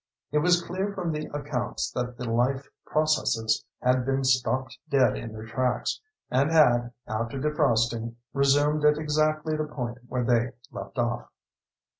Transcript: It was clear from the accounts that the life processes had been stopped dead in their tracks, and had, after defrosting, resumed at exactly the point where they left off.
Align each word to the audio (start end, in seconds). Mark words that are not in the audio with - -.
It 0.31 0.39
was 0.39 0.63
clear 0.63 0.91
from 0.95 1.11
the 1.11 1.27
accounts 1.27 1.91
that 1.91 2.17
the 2.17 2.27
life 2.27 2.67
processes 2.87 3.63
had 3.83 4.03
been 4.03 4.23
stopped 4.23 4.79
dead 4.89 5.15
in 5.15 5.31
their 5.31 5.45
tracks, 5.45 6.01
and 6.31 6.51
had, 6.51 6.91
after 7.05 7.37
defrosting, 7.39 8.15
resumed 8.33 8.83
at 8.83 8.97
exactly 8.97 9.55
the 9.55 9.65
point 9.65 9.99
where 10.07 10.23
they 10.23 10.53
left 10.71 10.97
off. 10.97 11.29